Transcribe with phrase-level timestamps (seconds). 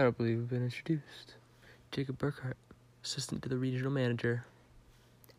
[0.00, 1.34] I don't believe we've been introduced.
[1.92, 2.54] Jacob Burkhart,
[3.04, 4.46] assistant to the regional manager.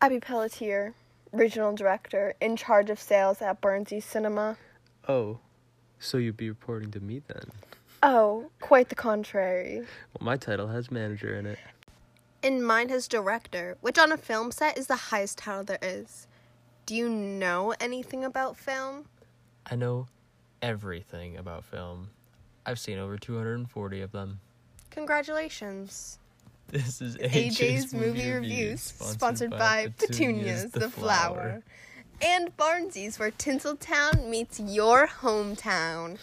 [0.00, 0.94] Abby Pelletier,
[1.32, 4.56] regional director in charge of sales at Burnsie Cinema.
[5.08, 5.40] Oh,
[5.98, 7.50] so you'd be reporting to me then?
[8.04, 9.78] Oh, quite the contrary.
[9.80, 11.58] Well, my title has manager in it.
[12.44, 16.28] And mine has director, which on a film set is the highest title there is.
[16.86, 19.06] Do you know anything about film?
[19.68, 20.06] I know
[20.62, 22.10] everything about film.
[22.64, 24.38] I've seen over 240 of them.
[24.92, 26.18] Congratulations.
[26.68, 31.62] This is AJ's, AJ's, Movie Reviews, sponsored by Petunias the Flower.
[32.20, 36.18] And Barnsies, where Tinseltown meets your hometown.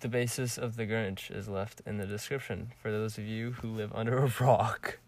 [0.00, 3.68] The basis of The Grinch is left in the description for those of you who
[3.68, 4.98] live under a rock.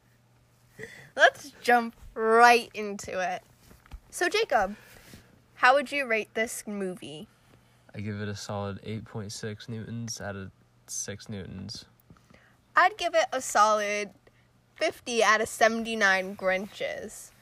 [1.17, 3.43] Let's jump right into it.
[4.11, 4.77] So, Jacob,
[5.55, 7.27] how would you rate this movie?
[7.99, 10.53] I give it a solid 8.6 newtons out of
[10.87, 11.85] 6 newtons.
[12.77, 14.11] I'd give it a solid
[14.77, 17.33] 50 out of 79 Grinches.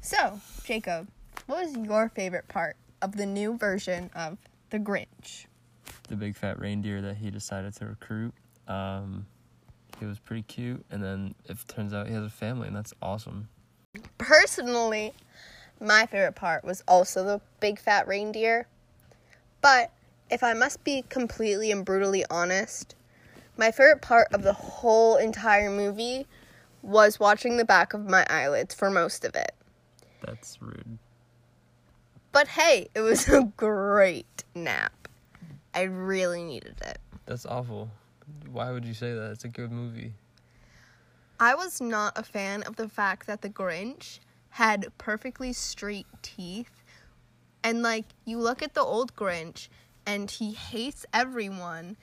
[0.00, 1.08] So, Jacob,
[1.44, 4.38] what was your favorite part of the new version of
[4.70, 5.44] The Grinch?
[6.08, 8.32] The big fat reindeer that he decided to recruit.
[8.66, 9.26] Um,
[10.00, 12.94] he was pretty cute, and then it turns out he has a family, and that's
[13.02, 13.50] awesome.
[14.16, 15.12] Personally,
[15.82, 18.68] my favorite part was also the big fat reindeer.
[19.66, 19.90] But
[20.30, 22.94] if I must be completely and brutally honest,
[23.56, 26.28] my favorite part of the whole entire movie
[26.82, 29.50] was watching the back of my eyelids for most of it.
[30.24, 30.98] That's rude.
[32.30, 35.08] But hey, it was a great nap.
[35.74, 36.98] I really needed it.
[37.24, 37.90] That's awful.
[38.48, 39.32] Why would you say that?
[39.32, 40.12] It's a good movie.
[41.40, 46.75] I was not a fan of the fact that the Grinch had perfectly straight teeth.
[47.66, 49.66] And like you look at the old Grinch
[50.06, 51.96] and he hates everyone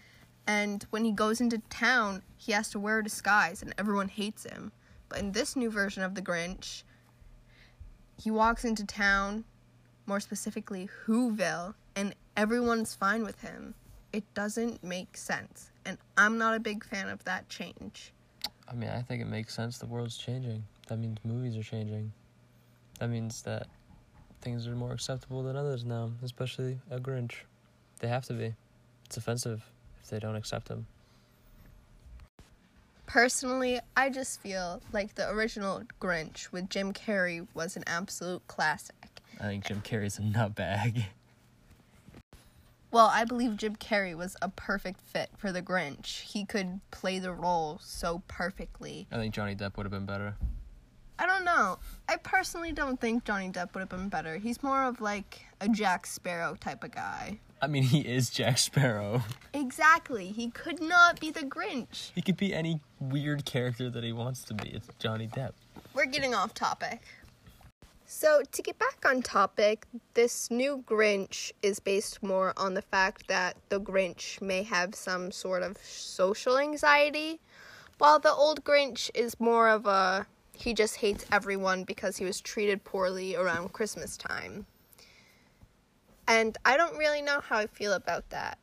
[0.45, 4.43] and when he goes into town, he has to wear a disguise and everyone hates
[4.43, 4.73] him.
[5.07, 6.83] But in this new version of the Grinch,
[8.17, 9.45] he walks into town,
[10.05, 13.73] more specifically Whoville, and everyone's fine with him.
[14.11, 15.71] It doesn't make sense.
[15.85, 18.11] And I'm not a big fan of that change.
[18.67, 19.77] I mean, I think it makes sense.
[19.77, 20.65] The world's changing.
[20.87, 22.11] That means movies are changing.
[22.99, 23.67] That means that
[24.43, 27.33] things are more acceptable than others now, especially a Grinch.
[27.99, 28.53] They have to be.
[29.05, 29.63] It's offensive
[30.03, 30.85] if they don't accept them.
[33.05, 39.21] Personally, I just feel like the original Grinch with Jim Carrey was an absolute classic.
[39.39, 41.05] I think Jim Carrey's a nutbag.
[42.91, 46.21] Well, I believe Jim Carrey was a perfect fit for the Grinch.
[46.21, 49.07] He could play the role so perfectly.
[49.11, 50.35] I think Johnny Depp would have been better.
[51.23, 51.79] I don't know.
[52.09, 54.35] I personally don't think Johnny Depp would have been better.
[54.35, 57.39] He's more of like a Jack Sparrow type of guy.
[57.61, 59.21] I mean, he is Jack Sparrow.
[59.53, 60.27] Exactly.
[60.27, 62.11] He could not be the Grinch.
[62.13, 64.71] He could be any weird character that he wants to be.
[64.71, 65.53] It's Johnny Depp.
[65.93, 66.99] We're getting off topic.
[68.05, 69.85] So, to get back on topic,
[70.15, 75.31] this new Grinch is based more on the fact that the Grinch may have some
[75.31, 77.39] sort of social anxiety,
[77.97, 82.39] while the old Grinch is more of a he just hates everyone because he was
[82.39, 84.65] treated poorly around Christmas time.
[86.27, 88.57] And I don't really know how I feel about that.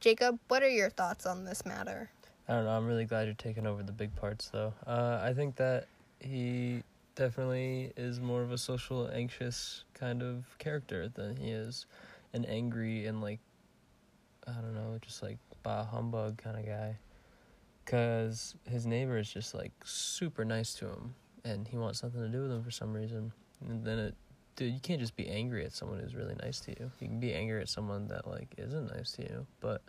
[0.00, 2.10] Jacob, what are your thoughts on this matter?
[2.48, 2.70] I don't know.
[2.70, 4.72] I'm really glad you're taking over the big parts, though.
[4.86, 5.86] Uh, I think that
[6.20, 6.82] he
[7.14, 11.86] definitely is more of a social, anxious kind of character than he is
[12.32, 13.38] an angry and like
[14.46, 16.98] I don't know, just like bah humbug kind of guy.
[17.86, 22.28] Cause his neighbor is just like super nice to him, and he wants something to
[22.28, 23.32] do with him for some reason.
[23.68, 24.14] And then it,
[24.56, 26.90] dude, you can't just be angry at someone who's really nice to you.
[27.00, 29.82] You can be angry at someone that like isn't nice to you, but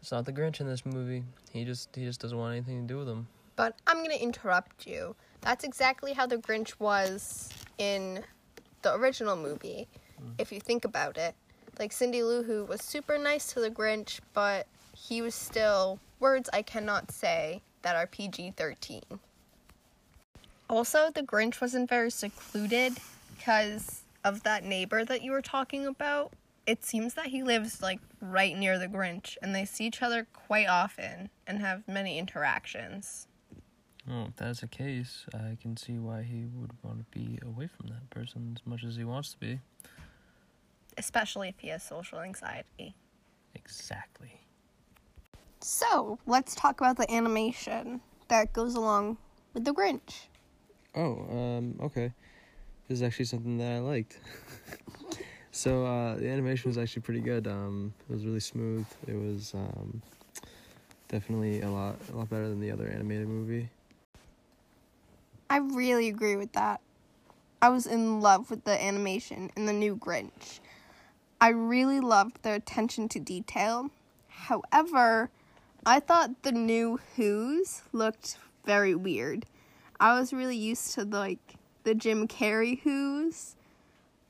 [0.00, 1.24] it's not the Grinch in this movie.
[1.52, 3.26] He just he just doesn't want anything to do with him.
[3.56, 5.16] But I'm going to interrupt you.
[5.40, 8.22] That's exactly how the Grinch was in
[8.82, 9.88] the original movie,
[10.22, 10.32] mm.
[10.38, 11.34] if you think about it.
[11.78, 16.50] Like Cindy Lou Who was super nice to the Grinch, but he was still words
[16.52, 19.02] I cannot say that are PG 13.
[20.68, 22.98] Also, the Grinch wasn't very secluded
[23.36, 26.32] because of that neighbor that you were talking about.
[26.66, 30.26] It seems that he lives like right near the Grinch and they see each other
[30.32, 33.28] quite often and have many interactions.
[34.08, 37.68] Well, if that's the case, I can see why he would want to be away
[37.68, 39.60] from that person as much as he wants to be.
[40.98, 42.94] Especially if he has social anxiety.
[43.54, 44.40] Exactly.
[45.60, 49.18] So, let's talk about the animation that goes along
[49.54, 50.26] with the Grinch.
[50.96, 52.12] Oh, um, okay.
[52.88, 54.18] This is actually something that I liked.
[55.56, 57.46] So uh, the animation was actually pretty good.
[57.46, 58.84] Um, it was really smooth.
[59.06, 60.02] It was um,
[61.08, 63.70] definitely a lot a lot better than the other animated movie.
[65.48, 66.82] I really agree with that.
[67.62, 70.60] I was in love with the animation in the new Grinch.
[71.40, 73.90] I really loved their attention to detail.
[74.28, 75.30] However,
[75.86, 79.46] I thought the new Who's looked very weird.
[79.98, 81.54] I was really used to like
[81.84, 83.56] the Jim Carrey Who's,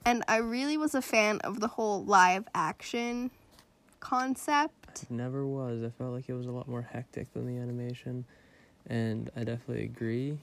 [0.05, 3.31] and I really was a fan of the whole live action
[4.01, 5.11] concept.
[5.11, 5.83] Never was.
[5.83, 8.25] I felt like it was a lot more hectic than the animation,
[8.87, 10.39] and I definitely agree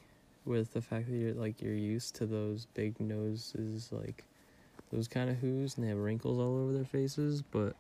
[0.46, 4.26] with the fact that you're like you're used to those big noses, like
[4.92, 7.76] those kind of Who's, and they have wrinkles all over their faces, but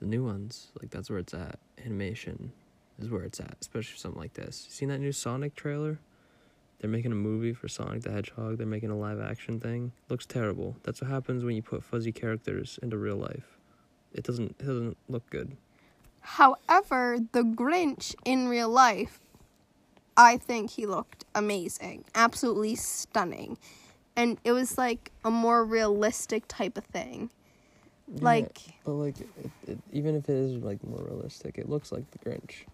[0.00, 1.58] the new ones, like that's where it's at.
[1.84, 2.52] Animation
[2.98, 4.64] is where it's at, especially something like this.
[4.66, 5.98] You seen that new Sonic trailer?
[6.78, 8.58] They're making a movie for Sonic the Hedgehog.
[8.58, 9.92] They're making a live action thing.
[10.08, 10.76] Looks terrible.
[10.82, 13.58] That's what happens when you put fuzzy characters into real life.
[14.12, 15.56] It doesn't it doesn't look good.
[16.20, 19.20] However, the Grinch in real life,
[20.16, 22.04] I think he looked amazing.
[22.14, 23.58] Absolutely stunning.
[24.16, 27.30] And it was like a more realistic type of thing.
[28.20, 32.08] Like but like it, it, even if it is like more realistic, it looks like
[32.12, 32.66] the Grinch,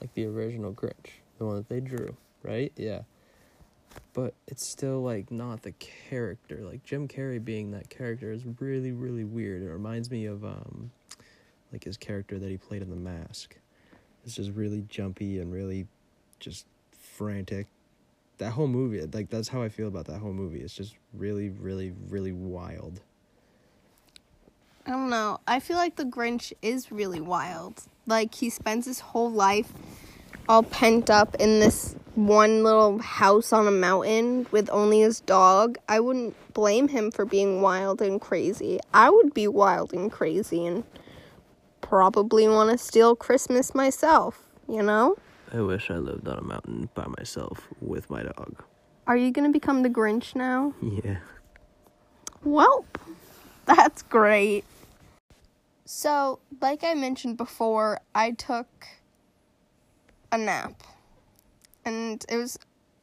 [0.00, 2.72] like the original Grinch, the one that they drew, right?
[2.76, 3.00] Yeah.
[4.12, 6.62] But it's still like not the character.
[6.62, 9.62] Like Jim Carrey being that character is really really weird.
[9.62, 10.90] It reminds me of um
[11.72, 13.56] like his character that he played in The Mask.
[14.24, 15.86] It's just really jumpy and really
[16.40, 17.66] just frantic.
[18.38, 20.60] That whole movie, like that's how I feel about that whole movie.
[20.60, 23.00] It's just really really really wild.
[24.86, 25.40] I don't know.
[25.48, 27.82] I feel like the Grinch is really wild.
[28.06, 29.72] Like he spends his whole life
[30.48, 35.76] all pent up in this one little house on a mountain with only his dog.
[35.88, 38.80] I wouldn't blame him for being wild and crazy.
[38.92, 40.84] I would be wild and crazy and
[41.82, 45.16] probably want to steal Christmas myself, you know?
[45.52, 48.64] I wish I lived on a mountain by myself with my dog.
[49.06, 50.74] Are you going to become the Grinch now?
[50.82, 51.18] Yeah.
[52.42, 52.86] Well,
[53.66, 54.64] that's great.
[55.84, 58.66] So, like I mentioned before, I took
[60.32, 60.82] a nap.
[61.86, 62.58] And it was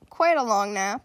[0.09, 1.01] quite a long nap.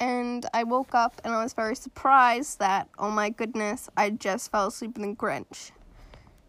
[0.00, 4.50] And I woke up and I was very surprised that, oh my goodness, I just
[4.50, 5.70] fell asleep in the Grinch.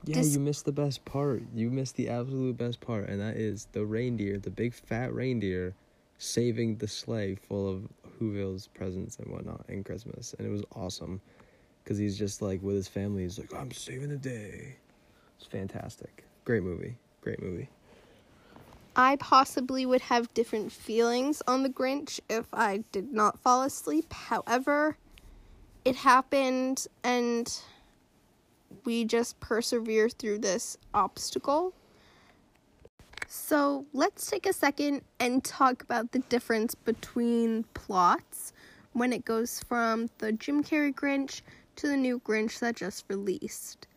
[0.06, 1.44] Yeah, Dis- you missed the best part.
[1.54, 5.76] You missed the absolute best part, and that is the reindeer, the big fat reindeer,
[6.18, 7.88] saving the sleigh full of
[8.20, 11.22] Whoville's presents and whatnot in Christmas, and it was awesome,
[11.84, 13.24] because he's just like with his family.
[13.24, 14.76] He's like, "I'm saving the day."
[15.38, 16.26] It's fantastic.
[16.44, 16.98] Great movie.
[17.22, 17.70] Great movie.
[18.96, 24.14] I possibly would have different feelings on the Grinch if I did not fall asleep.
[24.14, 24.98] However,
[25.84, 27.60] it happened and
[28.86, 31.74] we just persevere through this obstacle.
[33.28, 38.54] So, let's take a second and talk about the difference between plots
[38.92, 41.42] when it goes from the Jim Carrey Grinch
[41.78, 43.88] to the new Grinch that just released.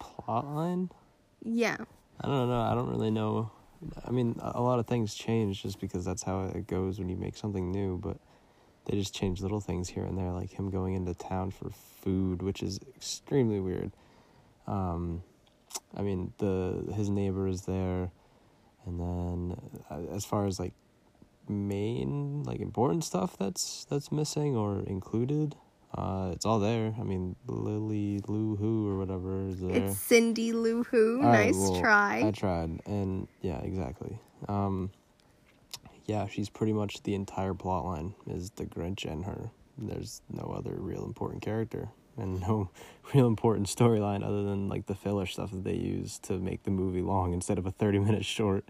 [0.00, 0.88] Plotline.
[1.42, 1.78] Yeah.
[2.20, 2.60] I don't know.
[2.60, 3.50] I don't really know.
[4.04, 7.16] I mean, a lot of things change just because that's how it goes when you
[7.16, 8.18] make something new, but
[8.86, 12.42] they just change little things here and there, like him going into town for food,
[12.42, 13.92] which is extremely weird.
[14.66, 15.22] Um,
[15.96, 18.10] I mean, the his neighbor is there,
[18.84, 19.56] and then
[19.90, 20.72] uh, as far as like
[21.48, 25.54] main like important stuff that's that's missing or included,
[25.94, 26.94] uh, it's all there.
[26.98, 29.70] I mean, Lily Lou Who or whatever is there.
[29.70, 31.22] It's Cindy Lou Who.
[31.22, 32.22] All right, nice well, try.
[32.26, 34.18] I tried, and yeah, exactly.
[34.48, 34.90] Um,
[36.06, 39.50] yeah, she's pretty much the entire plot line is the Grinch and her.
[39.76, 42.70] There's no other real important character and no
[43.14, 46.70] real important storyline other than like the filler stuff that they use to make the
[46.70, 48.64] movie long instead of a 30 minute short.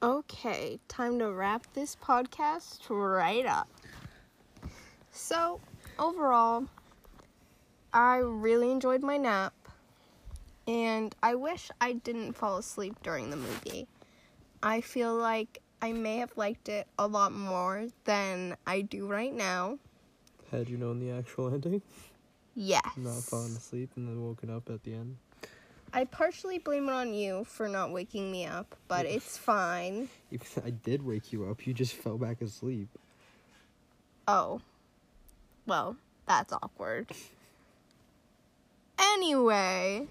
[0.00, 3.68] Okay, time to wrap this podcast right up.
[5.18, 5.60] So,
[5.98, 6.64] overall,
[7.92, 9.52] I really enjoyed my nap,
[10.68, 13.88] and I wish I didn't fall asleep during the movie.
[14.62, 19.34] I feel like I may have liked it a lot more than I do right
[19.34, 19.78] now.
[20.52, 21.82] Had you known the actual ending,
[22.54, 22.86] Yes.
[22.96, 25.16] not falling asleep and then woken up at the end.
[25.92, 30.08] I partially blame it on you for not waking me up, but it's fine.
[30.30, 32.88] If I did wake you up, you just fell back asleep.
[34.28, 34.60] Oh.
[35.68, 35.96] Well,
[36.26, 37.10] that's awkward.
[38.98, 40.06] Anyway,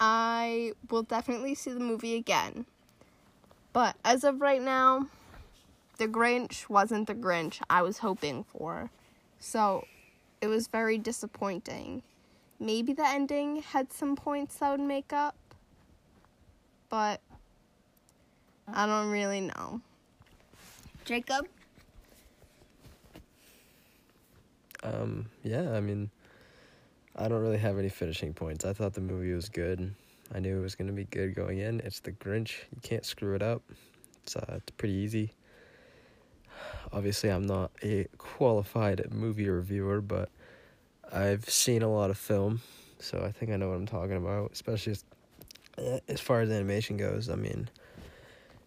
[0.00, 2.64] I will definitely see the movie again.
[3.74, 5.08] But as of right now,
[5.98, 8.90] the Grinch wasn't the Grinch I was hoping for.
[9.40, 9.84] So
[10.40, 12.02] it was very disappointing.
[12.58, 15.36] Maybe the ending had some points that would make up,
[16.88, 17.20] but
[18.72, 19.82] I don't really know.
[21.04, 21.46] Jacob?
[24.82, 26.10] Um, yeah, I mean,
[27.16, 28.64] I don't really have any finishing points.
[28.64, 29.94] I thought the movie was good.
[30.34, 31.80] I knew it was going to be good going in.
[31.80, 32.64] It's the Grinch.
[32.74, 33.62] You can't screw it up.
[34.22, 35.32] It's uh, it's pretty easy.
[36.92, 40.28] Obviously, I'm not a qualified movie reviewer, but
[41.12, 42.60] I've seen a lot of film,
[42.98, 45.04] so I think I know what I'm talking about, especially as,
[45.78, 47.30] eh, as far as animation goes.
[47.30, 47.70] I mean,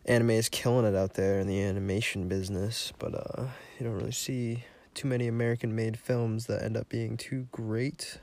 [0.06, 4.12] anime is killing it out there in the animation business, but uh, you don't really
[4.12, 8.20] see too many American made films that end up being too great.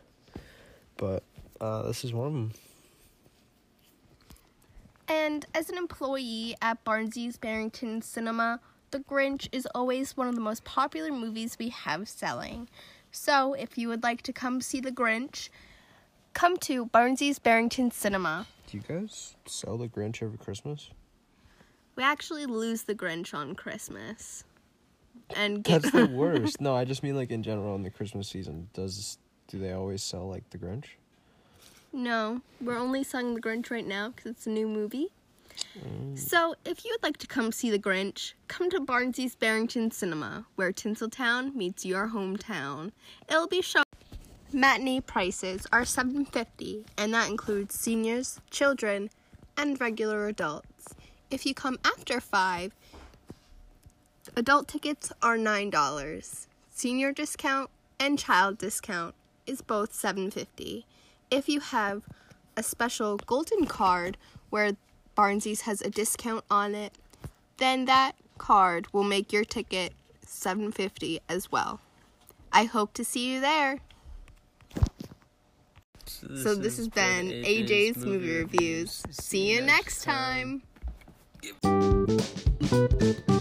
[0.97, 1.23] But
[1.61, 2.53] uh, this is one of them.
[5.09, 8.61] And as an employee at Barnsley's Barrington Cinema,
[8.91, 12.69] The Grinch is always one of the most popular movies we have selling.
[13.11, 15.49] So, if you would like to come see The Grinch,
[16.35, 18.47] come to Barnsley's Barrington Cinema.
[18.67, 20.91] Do you guys sell the Grinch every Christmas?
[21.97, 24.45] We actually lose The Grinch on Christmas.
[25.37, 26.61] And get That's the worst.
[26.61, 28.69] no, I just mean like in general in the Christmas season.
[28.73, 30.85] Does do they always sell like the Grinch?
[31.93, 35.09] No, we're only selling The Grinch right now because it's a new movie.
[35.77, 36.19] Mm.
[36.19, 40.47] So, if you would like to come see The Grinch, come to Barnsley's Barrington Cinema,
[40.55, 42.93] where Tinseltown meets your hometown.
[43.29, 43.85] It'll be shown.
[44.53, 49.11] Matinee prices are seven fifty, and that includes seniors, children,
[49.57, 50.95] and regular adults.
[51.31, 52.75] If you come after five,
[54.37, 56.47] adult tickets are nine dollars.
[56.71, 59.15] Senior discount and child discount
[59.47, 60.87] is both seven fifty.
[61.31, 62.05] If you have
[62.57, 64.17] a special golden card
[64.51, 64.73] where
[65.15, 66.93] Barnsley's has a discount on it,
[67.59, 69.93] then that card will make your ticket
[70.25, 71.81] 750 as well.
[72.53, 73.81] I hope to see you there.
[76.07, 79.03] so this has been AJ's movie reviews.
[79.11, 80.63] See you next time.
[81.53, 83.35] time.